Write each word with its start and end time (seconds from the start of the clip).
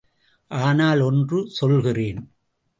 ஆனால் 0.51 1.01
ஒன்று 1.01 1.49
சொல்கிறேன். 1.49 2.21